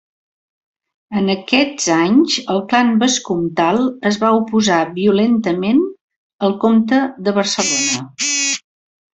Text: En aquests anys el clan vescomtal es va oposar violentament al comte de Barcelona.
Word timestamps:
En 1.19 1.27
aquests 1.33 1.83
anys 1.95 2.37
el 2.53 2.63
clan 2.71 2.89
vescomtal 3.03 3.77
es 4.13 4.19
va 4.25 4.33
oposar 4.39 4.81
violentament 4.99 5.85
al 6.49 6.59
comte 6.65 7.05
de 7.29 7.39
Barcelona. 7.41 8.11